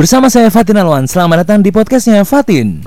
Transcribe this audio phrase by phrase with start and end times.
[0.00, 2.80] Bersama saya Fatin Alwan, selamat datang di podcastnya Fatin.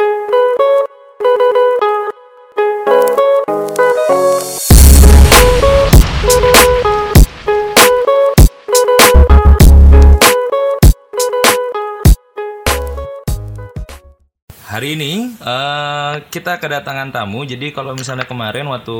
[14.74, 17.45] Hari ini eh, kita kedatangan tamu.
[17.45, 18.98] Jadi kalau misalnya kemarin waktu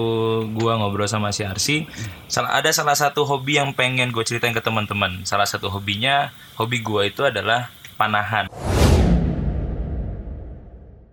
[0.54, 1.90] gua ngobrol sama si Arsi,
[2.30, 5.26] ada salah satu hobi yang pengen gue ceritain ke teman-teman.
[5.26, 6.30] Salah satu hobinya,
[6.62, 7.74] hobi gua itu adalah
[8.04, 8.46] panahan.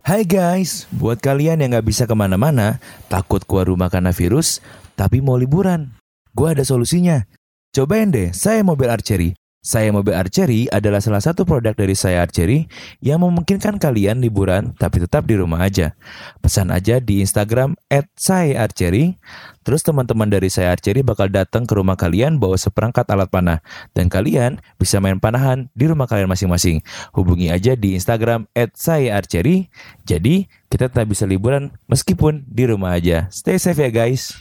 [0.03, 4.59] Hai guys, buat kalian yang nggak bisa ke mana-mana, takut keluar rumah karena virus,
[4.99, 5.95] tapi mau liburan,
[6.35, 7.31] gua ada solusinya.
[7.71, 9.39] Cobain deh, saya mobil archery.
[9.61, 12.65] Saya Mobil Archery adalah salah satu produk dari Saya Archery
[13.05, 15.93] yang memungkinkan kalian liburan tapi tetap di rumah aja.
[16.41, 18.09] Pesan aja di Instagram at
[18.57, 19.21] Archery.
[19.61, 23.61] Terus teman-teman dari Saya Archery bakal datang ke rumah kalian bawa seperangkat alat panah.
[23.93, 26.81] Dan kalian bisa main panahan di rumah kalian masing-masing.
[27.13, 29.69] Hubungi aja di Instagram at Archery.
[30.09, 33.29] Jadi kita tetap bisa liburan meskipun di rumah aja.
[33.29, 34.33] Stay safe ya guys.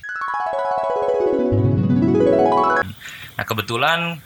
[3.36, 4.24] Nah kebetulan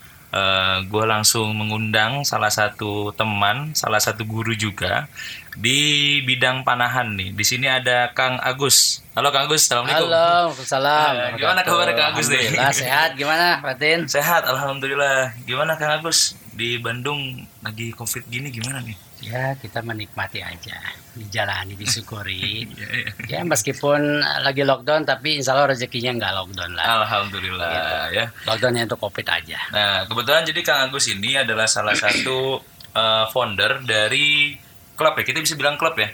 [0.89, 5.05] gue langsung mengundang salah satu teman, salah satu guru juga
[5.53, 7.29] di bidang panahan nih.
[7.37, 9.05] Di sini ada Kang Agus.
[9.13, 10.09] Halo Kang Agus, assalamualaikum.
[10.09, 11.13] Halo, salam.
[11.13, 12.49] Eh, gimana kabar Kang Agus nih?
[12.49, 13.09] Alhamdulillah sehat.
[13.13, 13.99] Gimana, Fatin?
[14.09, 15.37] Sehat, alhamdulillah.
[15.45, 18.97] Gimana Kang Agus di Bandung lagi covid gini gimana nih?
[19.23, 20.75] Ya, kita menikmati aja,
[21.15, 22.67] dijalani, disyukuri.
[22.75, 23.09] Ya, ya.
[23.27, 24.01] ya, meskipun
[24.43, 26.85] lagi lockdown, tapi insya Allah rezekinya nggak lockdown lah.
[27.01, 28.25] Alhamdulillah ya.
[28.43, 29.59] Lockdownnya untuk COVID aja.
[29.71, 32.59] Nah kebetulan jadi Kang Agus ini adalah salah satu
[32.99, 34.53] eh, founder dari
[34.93, 35.23] klub ya.
[35.23, 36.11] Kita bisa bilang klub ya.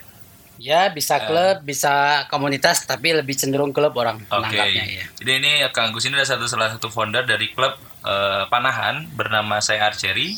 [0.59, 0.87] Ya, Eh.
[0.91, 5.05] bisa klub, bisa komunitas, tapi lebih cenderung klub orang menanggapnya ya.
[5.15, 9.63] Jadi ini Kang Agus ini adalah satu salah satu founder dari klub eh, panahan bernama
[9.63, 10.35] Saya Archery.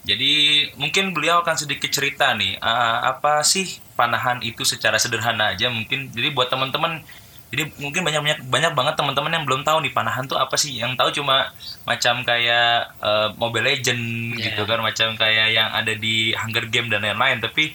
[0.00, 0.32] Jadi
[0.80, 6.08] mungkin beliau akan sedikit cerita nih eh, apa sih panahan itu secara sederhana aja mungkin.
[6.08, 7.04] Jadi buat teman-teman
[7.50, 10.78] jadi mungkin banyak banyak banyak banget teman-teman yang belum tahu nih panahan tuh apa sih.
[10.78, 11.50] Yang tahu cuma
[11.84, 14.02] macam kayak eh, Mobile Legend
[14.38, 14.54] Iya.
[14.54, 17.42] gitu kan, macam kayak yang ada di Hunger Game dan lain-lain.
[17.42, 17.74] Tapi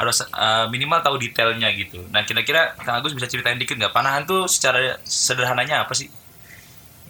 [0.00, 2.02] harus eh, minimal tahu detailnya gitu.
[2.10, 6.08] Nah kira-kira Kang Agus bisa ceritain dikit nggak panahan tuh secara sederhananya apa sih?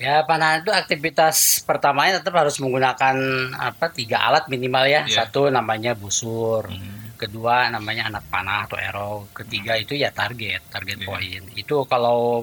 [0.03, 3.15] Ya, panahan itu aktivitas pertamanya tetap harus menggunakan
[3.55, 5.07] apa tiga alat minimal ya.
[5.07, 5.23] Iya.
[5.23, 7.15] Satu namanya busur, Hmm.
[7.15, 11.07] kedua namanya anak panah atau arrow, ketiga itu ya target, target Iya.
[11.07, 11.45] point.
[11.55, 12.43] Itu kalau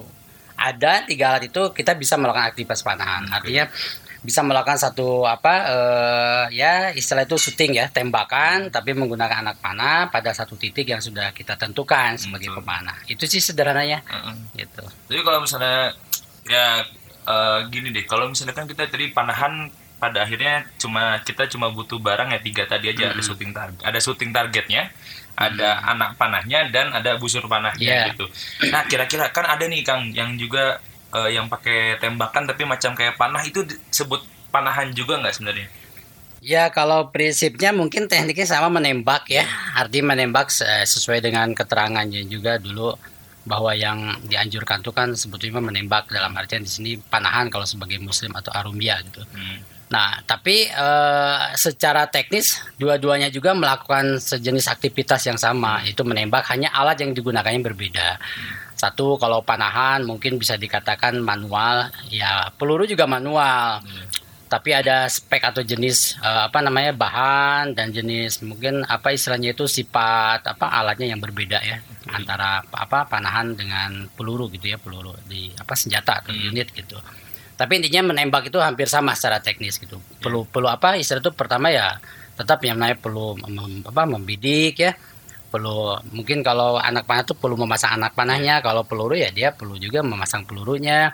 [0.56, 3.28] ada tiga alat itu kita bisa melakukan aktivitas panahan.
[3.28, 3.36] Oke.
[3.36, 3.64] Artinya
[4.20, 10.08] bisa melakukan satu apa eh, ya istilah itu syuting ya tembakan tapi menggunakan anak panah
[10.08, 12.60] pada satu titik yang sudah kita tentukan sebagai Betul.
[12.60, 12.96] pemanah.
[13.04, 14.34] Itu sih sederhananya Heeh.
[14.60, 14.84] gitu.
[15.08, 15.96] Jadi kalau misalnya
[16.44, 16.84] ya
[17.30, 22.00] eh, gini deh, kalau misalnya kan kita tadi panahan pada akhirnya cuma kita cuma butuh
[22.00, 24.88] barang ya tiga tadi aja ada shooting target, ada shooting targetnya,
[25.36, 28.04] ada anak panahnya dan ada busur panahnya Iya.
[28.12, 28.24] gitu.
[28.72, 30.80] Nah kira-kira kan ada nih Kang yang juga
[31.12, 35.68] eh, yang pakai tembakan tapi macam kayak panah itu disebut panahan juga nggak sebenarnya?
[36.40, 39.44] Ya kalau prinsipnya mungkin tekniknya sama menembak ya.
[39.76, 42.96] Artinya menembak se- sesuai dengan keterangannya juga dulu
[43.44, 48.36] bahwa yang dianjurkan itu kan sebetulnya menembak dalam artian di sini panahan kalau sebagai muslim
[48.36, 49.24] atau arumia gitu.
[49.24, 49.80] Hmm.
[49.90, 56.70] Nah, tapi eh, secara teknis dua-duanya juga melakukan sejenis aktivitas yang sama, itu menembak hanya
[56.70, 58.22] alat yang digunakannya berbeda.
[58.78, 63.82] Satu kalau panahan mungkin bisa dikatakan manual, ya peluru juga manual.
[63.82, 64.04] Iya.
[64.50, 69.66] Tapi ada spek atau jenis eh, apa namanya bahan dan jenis mungkin apa istilahnya itu
[69.66, 75.50] sifat apa alatnya yang berbeda ya antara apa panahan dengan peluru gitu ya peluru di
[75.54, 76.50] apa senjata atau Hmm.
[76.50, 76.98] unit gitu.
[77.54, 80.00] Tapi intinya menembak itu hampir sama secara teknis gitu.
[80.18, 82.00] Perlu perlu apa istilah itu pertama ya
[82.34, 84.92] tetap yang namanya perlu mem- apa membidik ya.
[85.50, 89.76] Perlu mungkin kalau anak panah itu perlu memasang anak panahnya, kalau peluru ya dia perlu
[89.76, 91.10] juga memasang pelurunya.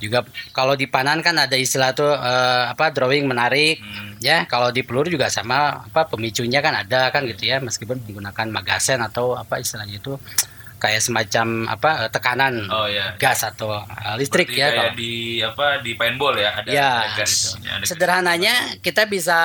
[0.00, 4.16] Juga kalau di panahan kan ada istilah tuh eh, apa drawing menarik Hmm.
[4.18, 4.44] ya.
[4.44, 8.98] Kalau di peluru juga sama apa pemicunya kan ada kan gitu ya meskipun menggunakan magazen
[8.98, 10.16] atau apa istilahnya itu
[10.76, 13.12] kayak semacam apa eh, tekanan Oh ya.
[13.14, 16.88] gas atau eh, listrik Seperti ya kayak kalau di apa di paintball ya ada, ya
[17.04, 17.32] ada gas.
[17.52, 17.60] gitu.
[17.60, 17.86] Ada gas.
[17.86, 19.36] sederhananya kita bisa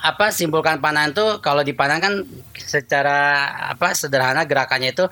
[0.00, 2.14] apa simpulkan panahan tuh kalau di panahan kan
[2.56, 3.20] secara
[3.68, 5.04] apa sederhana gerakannya itu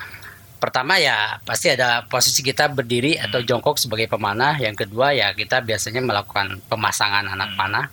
[0.65, 3.47] pertama ya pasti ada posisi kita berdiri atau Hmm.
[3.47, 7.59] jongkok sebagai pemanah yang kedua ya kita biasanya melakukan pemasangan anak Hmm.
[7.59, 7.87] panah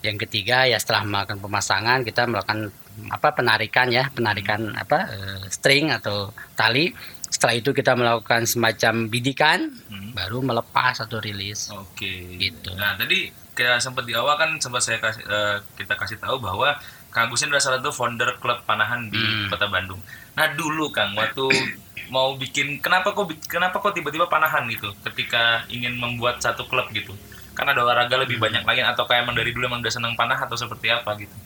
[0.00, 2.74] yang ketiga ya setelah melakukan pemasangan kita melakukan
[3.08, 4.82] apa penarikan ya penarikan Hmm.
[4.82, 6.90] apa eh, string atau tali
[7.22, 10.10] setelah itu kita melakukan semacam bidikan Hmm.
[10.10, 12.34] baru melepas atau rilis Oke.
[12.36, 12.74] Gitu.
[12.74, 16.74] Nah tadi kayak sempat di awal kan sempat saya kasih eh, kita kasih tahu bahwa
[17.10, 19.46] Kang Agus ini adalah salah satu founder klub panahan di Hmm.
[19.46, 19.98] Kota Bandung.
[20.32, 21.46] Nah dulu Kang waktu
[22.10, 27.14] mau bikin kenapa kok kenapa kok tiba-tiba panahan gitu ketika ingin membuat satu klub gitu?
[27.56, 28.46] Kan ada olahraga lebih Hmm.
[28.50, 31.36] banyak lagi atau kayak emang dari dulu emang udah seneng panah atau seperti apa gitu?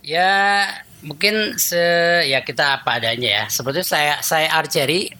[0.00, 0.64] Ya
[1.04, 1.76] mungkin se
[2.24, 3.44] ya kita apa adanya ya.
[3.52, 5.12] Seperti saya saya archery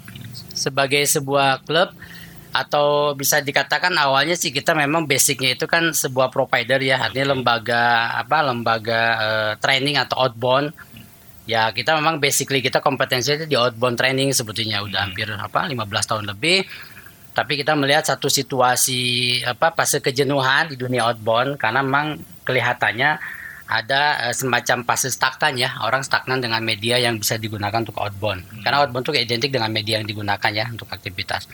[0.56, 1.92] sebagai sebuah klub
[2.50, 8.10] atau bisa dikatakan awalnya sih kita memang basicnya itu kan sebuah provider ya artinya lembaga
[8.18, 10.74] apa lembaga eh, training atau outbound
[11.50, 14.78] ya kita memang basically kita kompetensinya di outbound training sebetulnya.
[14.86, 15.74] Udah hampir apa 15
[16.06, 16.62] tahun lebih.
[17.34, 23.18] Tapi kita melihat satu situasi apa fase kejenuhan di dunia outbound karena memang kelihatannya
[23.70, 25.74] ada eh, semacam fase stagnan ya.
[25.82, 28.46] Orang stagnan dengan media yang bisa digunakan untuk outbound.
[28.62, 31.50] Karena outbound itu identik dengan media yang digunakan ya untuk aktivitas.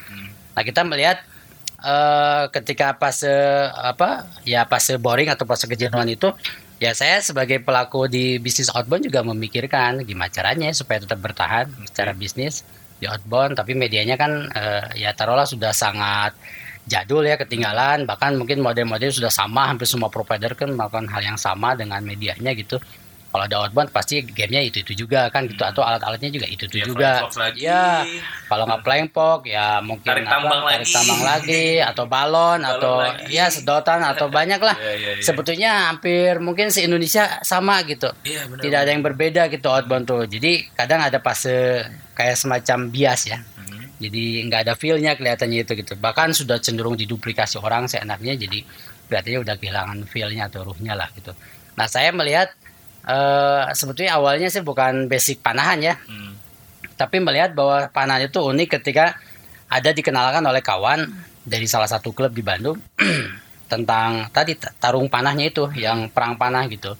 [0.52, 1.24] Nah kita melihat
[1.80, 3.32] eh, ketika fase
[3.72, 6.32] apa ya fase boring atau fase kejenuhan itu
[6.76, 12.12] ya saya sebagai pelaku di bisnis outbound juga memikirkan gimana caranya supaya tetap bertahan secara
[12.12, 12.62] bisnis
[13.00, 13.56] di outbound.
[13.56, 16.36] Tapi medianya kan eh, ya taruhlah sudah sangat
[16.84, 18.04] jadul ya ketinggalan.
[18.04, 22.52] Bahkan mungkin model-model sudah sama hampir semua provider kan melakukan hal yang sama dengan medianya
[22.52, 22.76] gitu
[23.36, 26.80] kalau ada outbound pasti gamenya itu itu juga kan gitu atau alat-alatnya juga itu itu
[26.80, 27.10] Ya, juga
[27.52, 27.82] ya
[28.48, 28.80] kalau nggak
[29.12, 30.88] fox ya mungkin Tarik tambang tarik lagi.
[30.88, 33.28] tambang lagi atau balon, Balon atau lagi.
[33.28, 35.22] ya sedotan atau banyak lah Iya, iya, iya.
[35.22, 38.62] sebetulnya hampir mungkin se Indonesia sama gitu Iya benar.
[38.64, 43.36] tidak ada yang berbeda gitu outbound tuh jadi kadang ada fase kayak semacam bias ya
[43.36, 44.00] Mhm.
[44.00, 48.64] jadi nggak ada feelnya kelihatannya itu gitu bahkan sudah cenderung diduplikasi orang seenaknya jadi
[49.06, 51.36] kelihatannya udah kehilangan feelnya atau ruhnya lah gitu
[51.76, 52.48] nah saya melihat
[53.06, 55.94] eh, sebetulnya awalnya sih bukan basic panahan ya.
[56.06, 56.34] Hmm.
[56.96, 59.20] tapi melihat bahwa panahan itu unik ketika
[59.68, 61.04] ada dikenalkan oleh kawan
[61.44, 62.80] dari salah satu klub di Bandung
[63.72, 66.96] tentang tadi tarung panahnya itu yang perang panah gitu.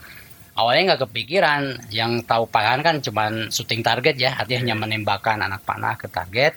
[0.57, 1.63] Awalnya nggak kepikiran
[1.93, 6.53] yang tahu panahan kan cuman shooting target ya artinya hanya menembakkan anak panah ke target.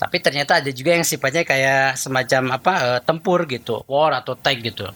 [0.00, 4.64] Tapi ternyata ada juga yang sifatnya kayak semacam apa eh, tempur gitu war atau tag
[4.64, 4.88] gitu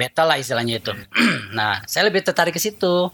[0.00, 0.92] battle lah istilahnya itu
[1.52, 3.12] nah saya lebih tertarik ke situ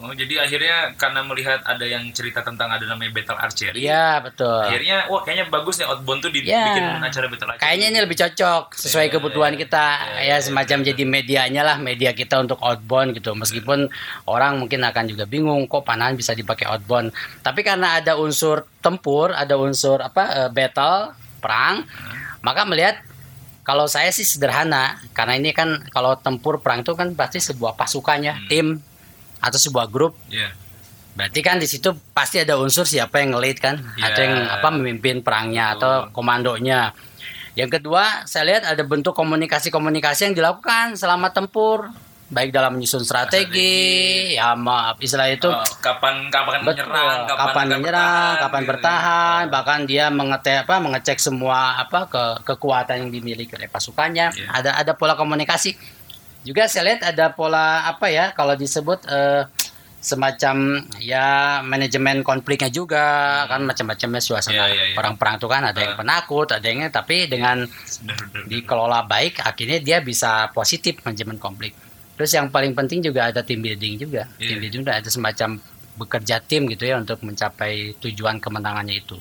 [0.00, 3.84] Oh jadi akhirnya karena melihat ada yang cerita tentang ada namanya battle archery.
[3.84, 6.96] iya betul Akhirnya wah kayaknya bagus nih outbound tuh dibikin Ya.
[6.96, 7.60] acara battle archery.
[7.60, 9.60] Kayaknya ini lebih cocok sesuai Iya, kebutuhan iya.
[9.60, 13.36] kita Iya, ya iya, semacam jadi medianya lah media kita untuk outbound gitu.
[13.36, 13.92] Meskipun
[14.24, 17.12] orang mungkin akan juga bingung kok panahan bisa dipakai outbound.
[17.44, 21.12] Tapi karena ada unsur tempur, ada unsur apa eh, battle,
[21.44, 21.84] perang,
[22.40, 23.04] maka melihat
[23.62, 28.48] kalau saya sih sederhana karena ini kan kalau tempur perang itu kan pasti sebuah pasukannya,
[28.50, 28.80] tim
[29.40, 30.52] atau sebuah grup Iya.
[31.10, 34.08] Berarti kan di situ pasti ada unsur siapa yang ngelit kan, Ya.
[34.14, 36.94] atau yang apa memimpin perangnya atau komandonya.
[37.58, 41.90] Yang kedua, saya lihat ada bentuk komunikasi-komunikasi yang dilakukan selama tempur,
[42.30, 47.66] baik dalam menyusun strategi, ya maaf istilah itu Oh, kapan kapan betul, menyerang, kapan, akan
[47.76, 48.70] menyerang, kapan gitu.
[48.70, 54.30] bertahan, bahkan dia mengecek apa mengecek semua apa ke kekuatan yang dimiliki oleh pasukannya.
[54.30, 54.46] Iya.
[54.48, 55.74] Ada ada pola komunikasi.
[56.40, 59.44] Juga saya lihat ada pola apa ya kalau disebut eh,
[60.00, 63.04] semacam ya manajemen konfliknya juga
[63.44, 64.96] kan macam-macamnya suasana Iya, iya, iya.
[64.96, 65.98] perang-perang itu kan ada yang Ah.
[65.98, 67.68] penakut, ada yang tapi dengan
[68.46, 71.74] dikelola baik akhirnya dia bisa positif manajemen konflik.
[72.20, 74.28] Terus yang paling penting juga ada team building juga.
[74.36, 74.52] Iya.
[74.52, 75.56] Team building ada semacam
[75.96, 79.16] bekerja tim gitu ya untuk mencapai tujuan kemenangannya itu.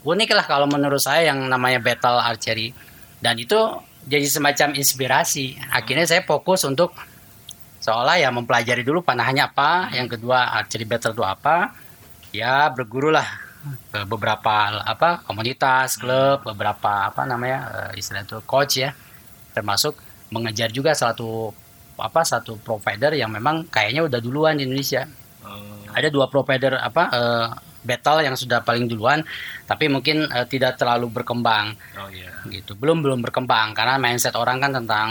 [0.00, 2.72] Unik lah kalau menurut saya yang namanya battle archery
[3.20, 3.60] dan itu
[4.08, 5.60] jadi semacam inspirasi.
[5.68, 6.96] Akhirnya saya fokus untuk
[7.84, 11.76] seolah ya mempelajari dulu panahannya apa, yang kedua archery battle itu apa.
[12.32, 13.28] Ya berguru lah
[13.92, 18.96] ke beberapa apa komunitas, klub, beberapa apa namanya eh, istilah itu coach ya.
[19.52, 20.00] Termasuk
[20.32, 21.52] mengejar juga satu
[21.98, 25.04] apa satu provider yang memang kayaknya udah duluan di Indonesia.
[25.42, 27.46] Oh, Ada dua provider apa eh,
[27.78, 29.22] battle yang sudah paling duluan,
[29.64, 32.30] tapi mungkin eh, tidak terlalu berkembang oh iya.
[32.48, 32.74] gitu.
[32.74, 35.08] Belum belum berkembang karena mindset orang kan tentang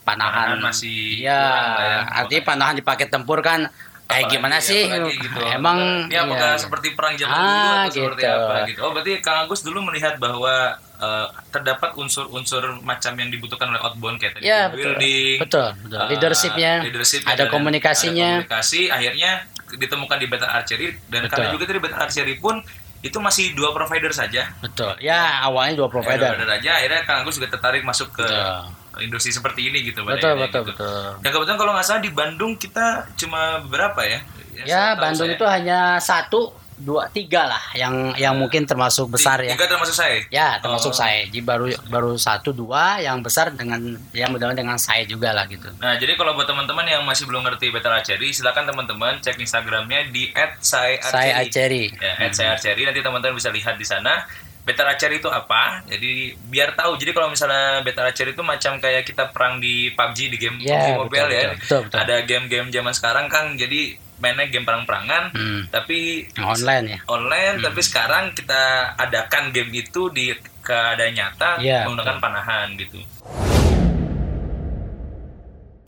[0.00, 1.44] panahan, Panahan masih Iya,
[1.76, 1.98] ya.
[2.24, 3.68] artinya panahan dipakai tempur kan
[4.04, 4.82] kayak Apalagi- gimana sih?
[4.84, 5.40] apalagi gitu.
[5.46, 5.78] Emang
[6.10, 6.58] ya apakah iya.
[6.58, 8.34] seperti perang zaman Ah, dulu atau seperti gitu.
[8.34, 8.80] apa gitu.
[8.82, 10.54] Oh berarti Kang Agus dulu melihat bahwa
[11.00, 14.92] eh, terdapat unsur-unsur macam yang dibutuhkan oleh outbound kayak tadi Ya, betul.
[14.92, 15.96] building, Betul, betul.
[15.96, 18.30] eh, Leadershipnya, leadership ada dan- komunikasinya.
[18.30, 19.30] ada komunikasi akhirnya
[19.70, 21.32] ditemukan di battle archery dan Betul.
[21.32, 22.56] karena juga tadi battle archery pun
[23.00, 24.52] itu masih dua provider saja.
[24.60, 24.92] Betul.
[25.00, 26.36] Ya, awalnya dua Dua provider.
[26.36, 29.00] provider aja akhirnya Kang Agus juga tertarik masuk ke Betul.
[29.00, 30.76] industri seperti ini gitu Betul, akhirnya betul, gitu.
[30.76, 31.08] betul.
[31.18, 34.20] Dan kebetulan kalau nggak salah di Bandung kita cuma beberapa ya.
[34.60, 35.36] Ya, setahu Bandung saya.
[35.38, 36.40] itu hanya satu
[36.80, 40.16] dua tiga lah yang yang mungkin termasuk besar ya Tiga termasuk saya.
[40.28, 40.96] ya termasuk Oh.
[40.96, 43.78] saya jadi baru baru satu dua yang besar dengan
[44.10, 47.44] yang mudah dengan saya juga lah gitu Nah, jadi kalau buat teman-teman yang masih belum
[47.44, 53.36] ngerti Battle Archery, silakan teman-teman cek Instagramnya di saya @saya Archery Ya, Archery nanti teman-teman
[53.36, 54.24] bisa lihat di sana.
[54.60, 55.82] Battle Archery itu apa?
[55.88, 56.94] Jadi biar tahu.
[56.94, 60.86] Jadi kalau misalnya Battle Archery itu macam kayak kita perang di PUBG di game PUBG
[60.94, 61.40] mobile betul, ya.
[61.40, 61.98] betul, betul, betul.
[61.98, 63.56] Ada game-game zaman sekarang Kang.
[63.56, 65.60] Jadi mainnya game perang-perangan, Hmm.
[65.68, 67.58] tapi online ya online.
[67.58, 68.62] Tapi sekarang kita
[68.94, 73.00] adakan game itu di keadaan nyata Ya, menggunakan panahan gitu.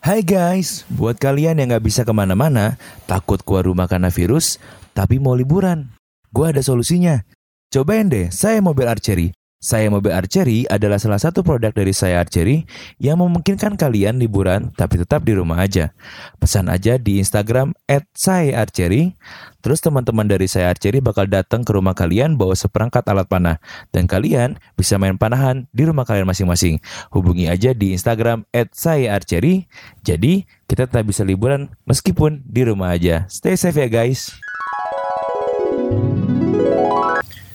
[0.03, 2.75] Hai guys, buat kalian yang nggak bisa ke mana-mana,
[3.07, 4.59] takut keluar rumah karena virus,
[4.91, 5.95] tapi mau liburan.
[6.35, 7.23] Gue ada solusinya.
[7.71, 9.31] Cobain deh, saya mobil archery.
[9.63, 12.67] Saya Mobil Archery adalah salah satu produk dari Saya Archery
[12.99, 15.95] yang memungkinkan kalian liburan tapi tetap di rumah aja.
[16.43, 19.15] Pesan aja di Instagram @saya_archery.
[19.63, 23.63] Terus teman-teman dari Saya Archery bakal datang ke rumah kalian bawa seperangkat alat panah
[23.95, 26.83] dan kalian bisa main panahan di rumah kalian masing-masing.
[27.15, 29.71] Hubungi aja di Instagram @saya_archery.
[30.03, 33.31] Jadi kita tetap bisa liburan meskipun di rumah aja.
[33.31, 34.35] Stay safe ya guys.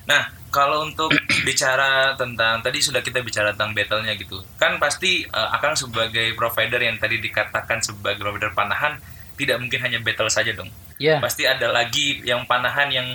[0.07, 1.13] Nah, kalau untuk
[1.47, 4.41] bicara tentang tadi sudah kita bicara tentang battle-nya gitu.
[4.57, 8.97] Kan pasti eh, akan sebagai provider yang tadi dikatakan sebagai provider panahan
[9.37, 10.73] tidak mungkin hanya battle saja dong.
[10.97, 13.07] ya Pasti ada lagi yang panahan yang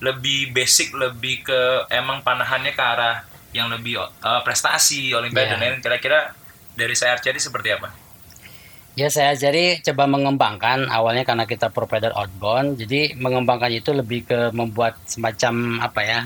[0.00, 1.60] lebih basic, lebih ke
[1.92, 5.52] emang panahannya ke arah yang lebih eh, prestasi olimpiade Iya.
[5.52, 5.84] dan lain.
[5.84, 6.32] Kira-kira
[6.72, 7.92] dari saya Archery seperti apa?
[8.96, 14.48] Ya saya jadi coba mengembangkan awalnya karena kita provider outbound, jadi mengembangkan itu lebih ke
[14.56, 16.20] membuat semacam apa ya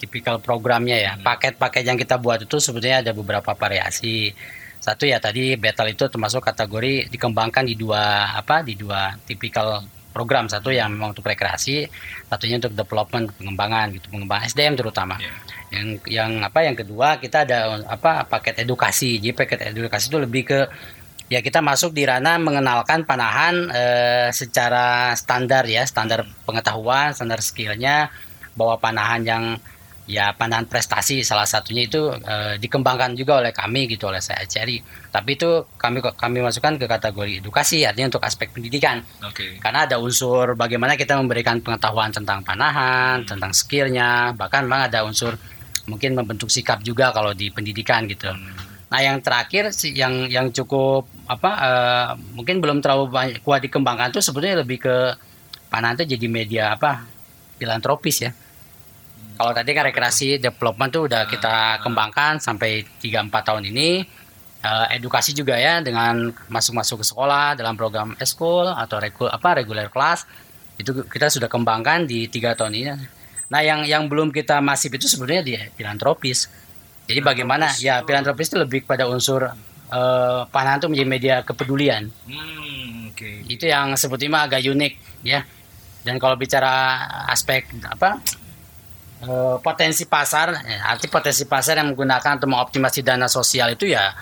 [0.00, 1.12] tipikal programnya ya.
[1.20, 4.32] Paket-paket yang kita buat itu sebetulnya ada beberapa variasi.
[4.80, 10.48] Satu ya tadi battle itu termasuk kategori dikembangkan di dua apa di dua tipikal program.
[10.48, 11.84] Satu yang memang untuk rekreasi,
[12.26, 15.20] satunya untuk development pengembangan gitu, pengembangan SDM terutama.
[15.20, 15.36] Ya.
[15.70, 19.20] Yang yang apa yang kedua kita ada apa paket edukasi.
[19.20, 20.60] Jadi paket edukasi itu lebih ke
[21.30, 28.10] ya kita masuk di ranah mengenalkan panahan eh, secara standar ya standar pengetahuan standar skillnya
[28.58, 29.44] bahwa panahan yang
[30.10, 34.82] ya panahan prestasi salah satunya itu eh, dikembangkan juga oleh kami gitu oleh saya cari
[35.14, 38.98] tapi itu kami kami masukkan ke kategori edukasi artinya untuk aspek pendidikan.
[39.22, 39.62] Oke.
[39.62, 45.38] karena ada unsur bagaimana kita memberikan pengetahuan tentang panahan tentang skillnya bahkan memang ada unsur
[45.86, 48.30] mungkin membentuk sikap juga kalau di pendidikan gitu.
[48.90, 54.22] Nah, yang terakhir yang yang cukup apa eh, mungkin belum terlalu banyak, kuat dikembangkan tuh
[54.22, 54.96] sebetulnya lebih ke
[55.70, 57.06] panahan itu jadi media apa
[57.58, 58.30] filantropis ya.
[59.40, 64.04] Kalau tadi kan rekreasi development tuh udah kita kembangkan sampai 3 4 tahun ini.
[64.60, 69.88] Eh, edukasi juga ya dengan masuk-masuk ke sekolah dalam program eskul atau regul apa reguler
[69.88, 70.28] kelas
[70.76, 72.92] itu kita sudah kembangkan di tiga tahun ini.
[73.48, 76.52] Nah, yang yang belum kita masif itu sebenarnya di filantropis.
[77.08, 79.48] Jadi bagaimana ya filantropis itu lebih pada unsur
[79.88, 82.12] eh, panahan itu menjadi media kepedulian.
[82.28, 83.48] Hmm, oke.
[83.48, 85.40] Itu yang sebetulnya agak unik ya.
[86.04, 87.00] Dan kalau bicara
[87.32, 88.20] aspek apa
[89.58, 94.12] potensi pasar, ya, arti potensi pasar yang menggunakan untuk mengoptimasi dana sosial itu ya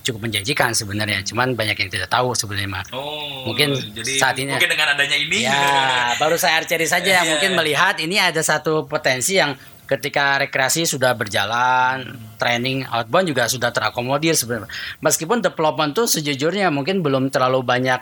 [0.00, 1.20] cukup menjanjikan sebenarnya.
[1.22, 2.70] Cuman banyak yang tidak tahu sebenarnya.
[2.70, 2.86] Mas.
[2.94, 7.26] Oh, Mungkin jadi saat ini- mungkin dengan adanya ini Ya, baru saya archery saja yang
[7.26, 7.32] Iya.
[7.34, 12.06] mungkin melihat ini ada satu potensi yang ketika rekreasi sudah berjalan,
[12.38, 14.70] training outbound juga sudah terakomodir sebenarnya.
[14.98, 18.00] Meskipun development tuh sejujurnya mungkin belum terlalu banyak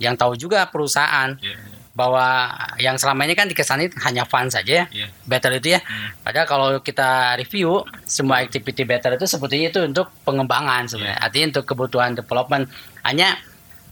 [0.00, 1.73] yang tahu juga perusahaan Iya, iya.
[1.94, 2.50] Bahwa
[2.82, 4.84] yang selama ini kan dikesannya hanya fun saja ya.
[4.90, 5.06] Iya.
[5.24, 5.80] Battle itu ya.
[5.80, 6.10] Hmm.
[6.26, 11.22] Padahal kalau kita review semua activity battle itu sebetulnya itu untuk pengembangan sebenarnya.
[11.22, 12.66] Artinya untuk kebutuhan development.
[13.06, 13.38] Hanya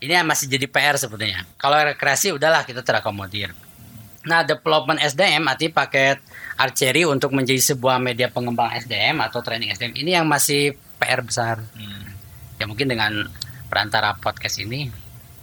[0.03, 1.47] ini masih jadi PR sebetulnya.
[1.55, 3.55] Kalau rekreasi udahlah kita terakomodir.
[4.23, 6.23] Nah, development SDM artinya paket
[6.59, 11.63] archery untuk menjadi sebuah media pengembang SDM atau training SDM ini yang masih PR besar.
[11.75, 12.07] Hmm.
[12.59, 13.31] Ya mungkin dengan
[13.71, 14.91] perantara podcast ini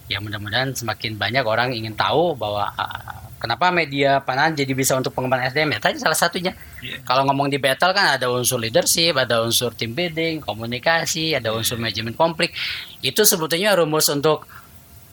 [0.09, 5.13] ya mudah-mudahan semakin banyak orang ingin tahu bahwa ah, kenapa media panahan jadi bisa untuk
[5.13, 6.51] pengembangan SDM ya tadi salah satunya.
[6.79, 7.03] Iya.
[7.05, 11.77] kalau ngomong di battle kan ada unsur leadership ada unsur team building komunikasi ada unsur
[11.77, 12.51] manajemen konflik.
[12.99, 14.49] Itu sebetulnya rumus untuk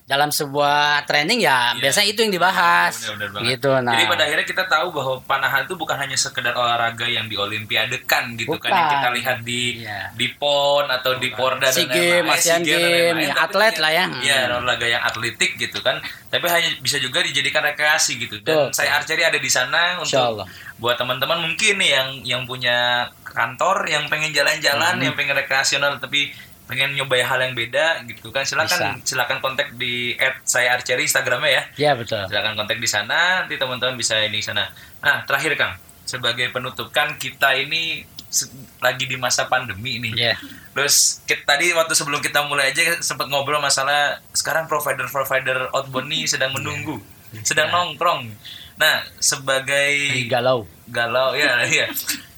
[0.06, 1.82] dalam sebuah training ya Iya.
[1.82, 3.48] biasanya itu yang dibahas Benar-benar banget.
[3.50, 7.26] gitu nah Jadi pada akhirnya kita tahu bahwa panahan itu bukan hanya sekedar olahraga yang
[7.26, 8.94] diolimpiadekan gitu kan yang Bukan.
[8.94, 10.14] kita lihat di Iya.
[10.14, 13.18] di PON atau di Porda SEA dan Games, lain-lain, Asian SEA Games dan Games, lain-lain.
[13.20, 14.04] ya, Tapi atlet lah ya.
[14.16, 14.50] Iya, Hmm.
[14.56, 15.96] olahraga yang atletik gitu kan.
[16.26, 18.38] Tapi hanya bisa juga dijadikan rekreasi gitu.
[18.40, 18.68] Dan Betul.
[18.72, 20.46] saya archery ada di sana untuk Allah.
[20.76, 25.02] buat teman-teman mungkin nih yang yang punya kantor yang pengen jalan-jalan, Hmm.
[25.02, 26.30] yang pengen rekreasional tapi
[26.66, 28.42] pengen nyoba hal yang beda gitu kan.
[28.42, 31.62] Silakan silakan kontak di saya archery instagramnya ya.
[31.78, 32.23] Ya betul.
[32.26, 34.68] Silakan kontak di sana nanti teman-teman bisa ini sana.
[35.02, 35.75] Nah terakhir kang.
[36.06, 38.06] Sebagai penutup kan kita ini
[38.82, 40.37] lagi di masa pandemi ini yeah.
[40.75, 46.11] terus kita, tadi waktu sebelum kita mulai aja sempat ngobrol masalah sekarang provider provider outbound
[46.11, 46.99] nih sedang menunggu
[47.32, 47.44] yeah.
[47.46, 47.76] sedang yeah.
[47.78, 48.28] nongkrong.
[48.76, 49.94] Nah sebagai
[50.28, 50.68] galau.
[50.90, 51.87] Galau ya ya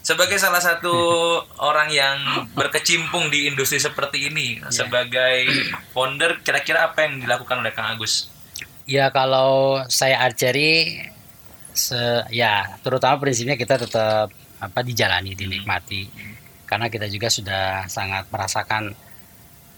[0.09, 0.97] sebagai salah satu
[1.69, 2.17] orang yang
[2.57, 4.73] berkecimpung di industri seperti ini yeah.
[4.73, 5.45] sebagai
[5.93, 8.33] founder kira-kira apa yang dilakukan oleh Kang Agus?
[8.89, 11.05] Ya kalau saya archery
[11.77, 16.09] se ya terutama prinsipnya kita tetap apa dijalani dinikmati
[16.65, 18.97] karena kita juga sudah sangat merasakan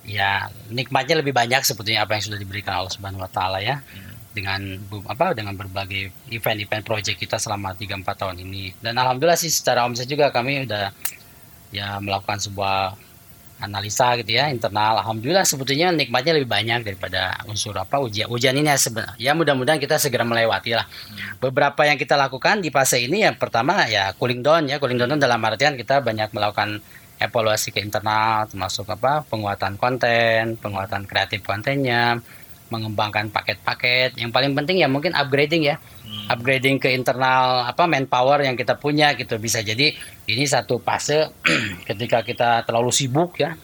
[0.07, 3.83] ya nikmatnya lebih banyak sebetulnya apa yang sudah diberikan Allah Subhanahu wa taala ya.
[3.83, 4.79] Hmm dengan
[5.11, 8.79] apa dengan berbagai event-event project kita selama 3 4 tahun ini.
[8.79, 10.95] Dan alhamdulillah sih secara omset juga kami udah
[11.75, 12.95] ya melakukan sebuah
[13.61, 15.05] analisa gitu ya internal.
[15.05, 18.27] Alhamdulillah sebetulnya nikmatnya lebih banyak daripada unsur apa ujian.
[18.33, 20.89] Ujian ini ya sebenarnya ya mudah-mudahan kita segera melewati lah.
[21.39, 24.81] Beberapa yang kita lakukan di fase ini yang pertama ya cooling down ya.
[24.81, 26.81] Cooling down dalam artian kita banyak melakukan
[27.21, 32.17] evaluasi ke internal termasuk apa penguatan konten, penguatan kreatif kontennya,
[32.71, 34.17] mengembangkan paket-paket.
[34.17, 35.77] Yang paling penting ya mungkin upgrading ya.
[35.77, 36.39] Hmm.
[36.39, 39.37] Upgrading ke internal apa manpower yang kita punya gitu.
[39.37, 39.93] Bisa jadi
[40.31, 41.31] ini satu fase
[41.89, 43.59] ketika kita terlalu sibuk ya.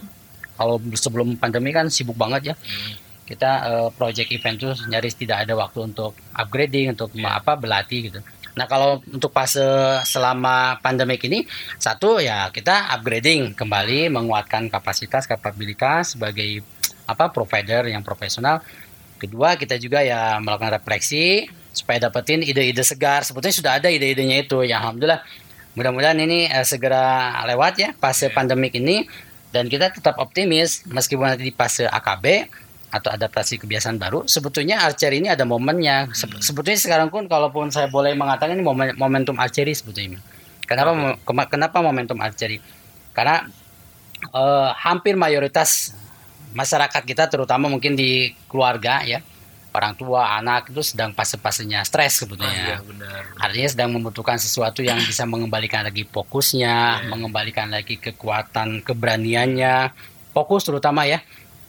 [0.57, 2.55] Kalau sebelum pandemi kan sibuk banget ya.
[2.55, 2.95] Hmm.
[3.27, 7.43] Kita uh, project event tuh nyaris tidak ada waktu untuk upgrading, untuk yeah.
[7.43, 8.21] apa berlatih gitu.
[8.57, 9.63] Nah kalau untuk fase
[10.09, 11.45] selama pandemik ini
[11.77, 16.65] satu ya kita upgrading kembali menguatkan kapasitas kapabilitas sebagai
[17.05, 18.65] apa provider yang profesional
[19.17, 23.25] Kedua kita juga ya melakukan refleksi supaya dapetin ide-ide segar.
[23.25, 24.65] Sebetulnya sudah ada ide-idenya itu.
[24.65, 25.25] Ya alhamdulillah.
[25.77, 29.05] Mudah-mudahan ini uh, segera lewat ya fase pandemik ini
[29.53, 32.49] dan kita tetap optimis meskipun nanti di fase AKB
[32.93, 36.41] atau adaptasi kebiasaan baru sebetulnya archery ini ada momennya hmm.
[36.41, 40.23] sebetulnya sekarang pun kalaupun saya boleh mengatakan ini momen, momentum archery sebetulnya
[40.65, 41.47] kenapa okay.
[41.51, 42.63] kenapa momentum archery
[43.11, 43.45] karena
[44.31, 45.93] uh, hampir mayoritas
[46.55, 49.23] masyarakat kita terutama mungkin di keluarga ya
[49.77, 52.81] orang tua anak itu sedang fase-fasenya stres sebetulnya.
[52.81, 57.09] Oh, iya, Artinya sedang membutuhkan sesuatu yang bisa mengembalikan lagi fokusnya, yeah.
[57.13, 59.93] mengembalikan lagi kekuatan keberaniannya,
[60.33, 61.21] fokus terutama ya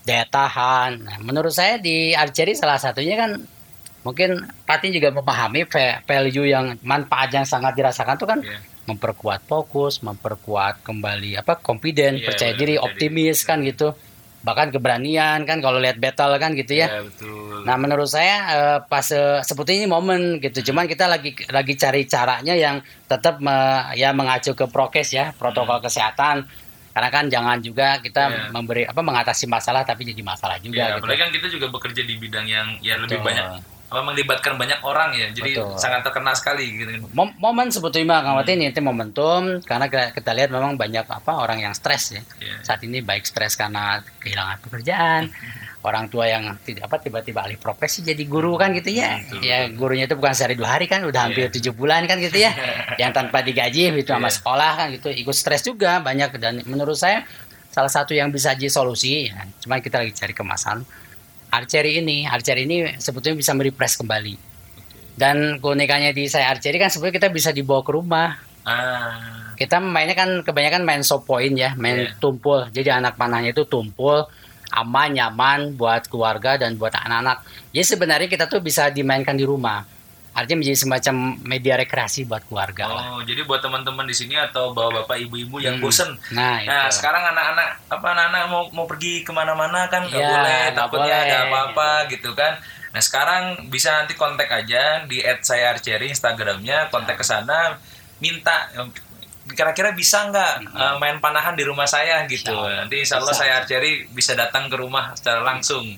[0.07, 1.03] daya tahan.
[1.03, 3.43] Nah, menurut saya di archery salah satunya kan
[4.07, 5.67] mungkin Patin juga memahami
[6.07, 8.63] value yang manfaat yang sangat dirasakan itu kan yeah.
[8.87, 13.91] memperkuat fokus, memperkuat kembali apa confident, yeah, percaya diri, optimis kan gitu
[14.47, 16.87] bahkan keberanian kan kalau lihat battle kan gitu ya.
[16.87, 17.67] ya betul.
[17.67, 20.71] Nah menurut saya uh, pas uh, seperti ini momen gitu.
[20.71, 22.79] Cuman kita lagi lagi cari caranya yang
[23.11, 25.85] tetap me, ya mengacu ke prokes ya protokol hmm.
[25.91, 26.47] kesehatan.
[26.95, 28.49] Karena kan jangan juga kita yeah.
[28.49, 30.79] memberi apa mengatasi masalah tapi jadi masalah juga.
[30.79, 31.03] Yeah, gitu.
[31.03, 35.31] Apalagi kan kita juga bekerja di bidang yang ya lebih banyak melibatkan banyak orang ya
[35.31, 35.79] jadi Betul.
[35.79, 38.67] sangat terkenal sekali gitu Mom momen sebetulnya Kang Wati hmm.
[38.67, 42.59] ini momentum karena kita lihat memang banyak apa orang yang stres ya yeah.
[42.67, 45.31] saat ini baik stres karena kehilangan pekerjaan
[45.87, 49.39] orang tua yang tidak apa tiba-tiba alih profesi jadi guru kan gitu ya Betul.
[49.39, 51.53] ya gurunya itu bukan sehari dua hari kan udah hampir iya.
[51.55, 51.79] tujuh yeah.
[51.79, 52.51] bulan kan gitu ya
[53.01, 54.19] yang tanpa digaji itu yeah.
[54.19, 54.35] sama iya.
[54.35, 57.23] sekolah kan gitu ikut stres juga banyak dan menurut saya
[57.71, 60.81] salah satu yang bisa jadi solusi ya, cuma kita lagi cari kemasan
[61.57, 64.35] archery ini archery ini sebetulnya bisa merepress kembali.
[65.17, 68.29] Dan keunikannya di saya archery kan sebetulnya kita bisa dibawa ke rumah.
[68.67, 69.55] Ah.
[69.55, 72.19] kita mainnya kan kebanyakan main soft point ya main yeah.
[72.19, 72.67] tumpul.
[72.69, 74.27] Jadi anak panahnya itu tumpul
[74.75, 77.47] aman nyaman buat keluarga dan buat anak-anak.
[77.71, 79.96] Jadi sebenarnya kita tuh bisa dimainkan di rumah
[80.37, 83.25] artinya menjadi semacam media rekreasi buat keluarga oh, lah.
[83.25, 85.83] jadi buat teman-teman di sini atau bawa bapak ibu-ibu yang hmm.
[85.83, 86.13] bosen.
[86.29, 90.63] Nah, nah sekarang anak-anak apa anak-anak mau mau pergi ke mana-mana kan nggak ya, boleh,
[90.77, 91.25] takutnya boleh.
[91.25, 92.53] ada apa-apa gitu kan.
[92.93, 97.81] Nah sekarang bisa nanti kontak aja di @sayarcherry Instagramnya, kontak ke sana,
[98.21, 98.69] minta
[99.57, 100.75] kira-kira bisa nggak hmm.
[100.77, 102.53] uh, main panahan di rumah saya gitu.
[102.53, 105.97] Nanti insya Allah saya archery bisa datang ke rumah secara langsung.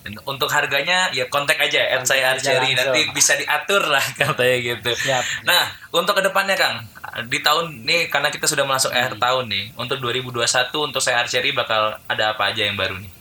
[0.00, 4.90] Dan untuk harganya ya kontak aja at saya Archery nanti bisa diatur lah katanya gitu.
[4.96, 5.44] Siap.
[5.44, 6.88] Nah untuk ke depannya Kang
[7.28, 8.98] di tahun ini karena kita sudah masuk hmm.
[8.98, 10.46] akhir tahun nih untuk 2021
[10.88, 13.12] untuk saya Archery bakal ada apa aja yang baru nih?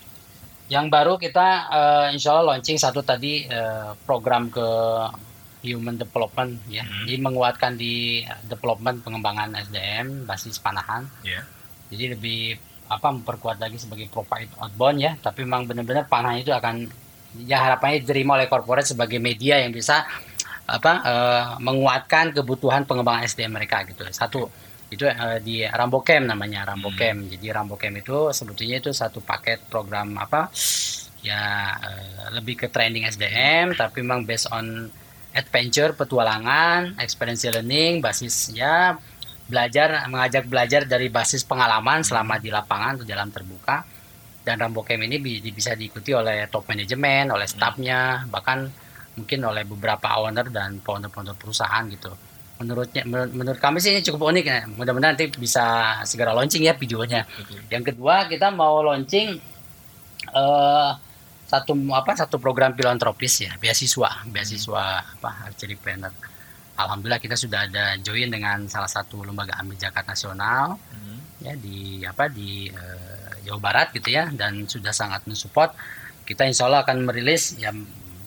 [0.69, 4.67] Yang baru kita uh, insya Allah launching satu tadi uh, program ke
[5.59, 7.03] human development ya, hmm.
[7.03, 11.03] jadi menguatkan di development pengembangan SDM basis panahan.
[11.25, 11.43] Yeah.
[11.89, 15.13] Jadi lebih apa memperkuat lagi sebagai profit outbound ya.
[15.15, 16.89] Tapi memang benar-benar panah itu akan
[17.45, 20.03] ya harapannya diterima oleh corporate sebagai media yang bisa
[20.69, 24.01] apa uh, menguatkan kebutuhan pengembangan SDM mereka gitu.
[24.09, 24.49] Satu
[24.89, 27.29] itu eh, di Rambo Camp namanya Rambo Hmm.
[27.29, 30.49] Jadi Rambo Camp itu sebetulnya itu satu paket program apa
[31.21, 34.89] ya eh, lebih ke training SDM tapi memang based on
[35.37, 38.97] adventure petualangan experiential learning basis ya
[39.49, 43.81] belajar mengajak belajar dari basis pengalaman selama di lapangan atau dalam terbuka.
[44.39, 48.69] Dan Rambo Camp ini bi- bisa diikuti oleh top manajemen oleh staffnya bahkan
[49.19, 52.07] mungkin oleh beberapa owner dan founder-founder perusahaan gitu.
[52.63, 54.59] Menurutnya menurut, menurut kami sih ini cukup unik ya.
[54.71, 57.27] Mudah-mudahan nanti bisa segera launching ya videonya.
[57.67, 59.37] Yang kedua kita mau launching
[60.29, 60.91] eh
[61.49, 64.23] satu apa satu program filantropis ya beasiswa.
[64.29, 66.13] Beasiswa apa archery planner
[66.79, 71.19] alhamdulillah kita sudah ada join dengan salah satu lembaga ambil zakat nasional Hmm.
[71.39, 75.71] ya di apa di eh, Jawa Barat gitu ya dan sudah sangat mensupport.
[76.23, 77.73] Kita insya Allah akan merilis ya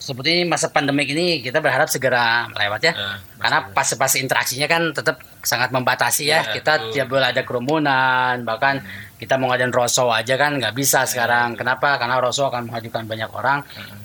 [0.02, 2.92] sebetulnya masa pandemik ini kita berharap segera lewat ya.
[2.92, 7.42] Eh, karena pas pas interaksinya kan tetap sangat membatasi ya, Ya, kita tiap boleh ada
[7.46, 8.82] kerumunan bahkan
[9.20, 11.54] kita mau ngadain roso aja kan nggak bisa sekarang.
[11.54, 11.94] kenapa?
[12.02, 13.62] Karena roso akan menghadirkan banyak orang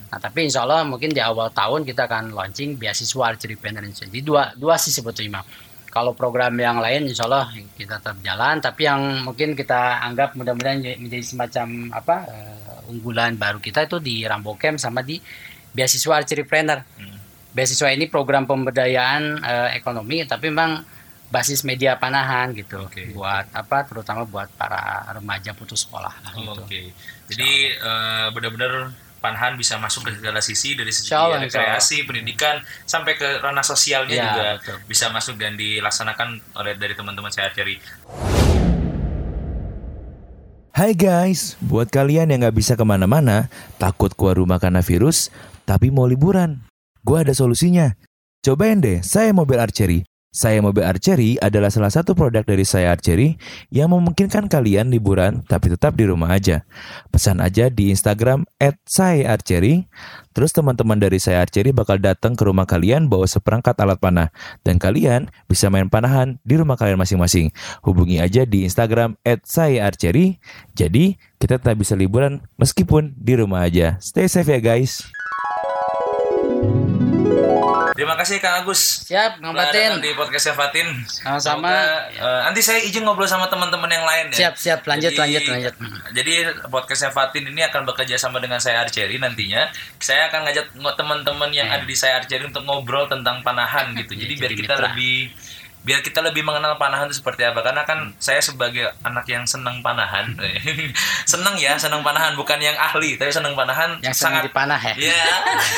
[0.07, 4.07] nah tapi insya Allah mungkin di awal tahun kita akan launching beasiswa archery planner Indonesia
[4.07, 5.45] jadi dua dua sih sebetulnya Bang.
[5.87, 10.79] kalau program yang lain insya Allah kita tetap jalan tapi yang mungkin kita anggap mudah-mudahan
[10.97, 15.19] menjadi semacam apa eh, unggulan baru kita itu di Rambo Camp sama di
[15.69, 17.19] beasiswa archery planner Hmm.
[17.51, 20.85] beasiswa ini program pemberdayaan eh, ekonomi tapi memang
[21.27, 23.11] basis media panahan gitu Oke.
[23.11, 24.79] buat apa terutama buat para
[25.11, 26.61] remaja putus sekolah lah, Oh, gitu.
[26.63, 26.81] Oke.
[27.27, 33.17] Jadi eh, benar-benar Panahan bisa masuk ke segala sisi dari segi Allah, rekreasi, pendidikan sampai
[33.17, 34.77] ke ranah sosialnya Ya, juga betul.
[34.85, 37.81] bisa masuk dan dilaksanakan oleh dari teman-teman saya archery.
[40.77, 43.49] Hai guys, buat kalian yang nggak bisa ke mana-mana,
[43.81, 45.33] takut keluar rumah karena virus,
[45.65, 46.61] tapi mau liburan.
[47.01, 47.97] Gue ada solusinya.
[48.45, 50.05] Cobain deh, saya mobil archery.
[50.37, 53.41] Saya mobil archery adalah salah satu produk dari saya archery
[53.73, 56.61] yang memungkinkan kalian liburan tapi tetap di rumah aja.
[57.09, 58.45] Pesan aja di Instagram
[58.85, 59.89] @saya_archery.
[60.37, 64.29] Terus teman-teman dari saya archery bakal datang ke rumah kalian bawa seperangkat alat panah
[64.61, 67.49] dan kalian bisa main panahan di rumah kalian masing-masing.
[67.81, 70.37] Hubungi aja di Instagram @saya_archery.
[70.77, 73.97] Jadi kita tetap bisa liburan meskipun di rumah aja.
[73.97, 75.16] Stay safe ya guys.
[77.97, 79.01] Terima kasih Kang Agus.
[79.03, 80.85] siap datang di podcastnya Fatin.
[81.09, 81.73] Sama-sama.
[82.13, 84.37] Eh, nanti saya izin ngobrol sama teman-teman yang lain ya.
[84.37, 85.73] siap siap lanjut Jadi- lanjut lanjut
[86.13, 86.33] Jadi
[86.69, 89.73] podcastnya Fatin ini akan bekerja sama dengan saya Archery nantinya.
[89.97, 94.13] Saya akan ngajak teman-teman yang ada di saya Archery untuk ngobrol tentang panahan gitu.
[94.13, 94.85] Jadi Iya, biar jadi kita mitra.
[94.87, 95.15] lebih
[95.87, 99.79] biar kita lebih mengenal panahan itu seperti apa karena kan saya sebagai anak yang senang
[99.79, 100.35] panahan
[101.31, 104.93] senang ya senang panahan bukan yang ahli tapi senang panahan yang senang sangat dipanah ya
[104.99, 105.23] ya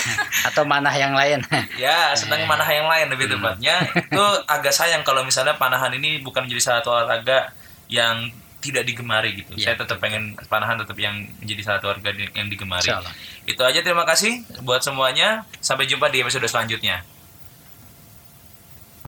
[0.50, 1.46] atau manah yang lain
[1.78, 2.48] ya senang Eh.
[2.48, 3.38] manah yang lain lebih Hmm.
[3.38, 7.54] tepatnya itu agak sayang kalau misalnya panahan ini bukan menjadi satu olahraga
[7.86, 9.56] yang tidak digemari gitu.
[9.56, 12.90] Ya, Saya tetap pengen panahan tetap yang menjadi satu olahraga yang digemari.
[13.46, 15.48] Itu aja terima kasih buat semuanya.
[15.62, 17.06] Sampai jumpa di episode selanjutnya.